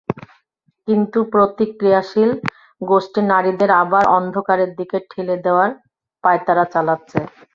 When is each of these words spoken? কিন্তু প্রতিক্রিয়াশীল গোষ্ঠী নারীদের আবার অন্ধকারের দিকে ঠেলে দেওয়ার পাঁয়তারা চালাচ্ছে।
কিন্তু 0.87 1.19
প্রতিক্রিয়াশীল 1.33 2.31
গোষ্ঠী 2.81 3.21
নারীদের 3.25 3.69
আবার 3.81 4.03
অন্ধকারের 4.17 4.71
দিকে 4.79 4.97
ঠেলে 5.09 5.35
দেওয়ার 5.45 5.69
পাঁয়তারা 6.23 6.65
চালাচ্ছে। 6.73 7.19